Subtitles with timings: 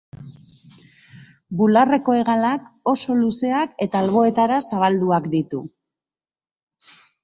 [1.59, 5.67] Bularreko hegalak oso luzeak eta alboetara zabalduak ditu.